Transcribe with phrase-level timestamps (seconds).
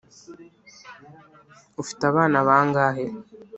[1.81, 3.05] ufite abana bangahe?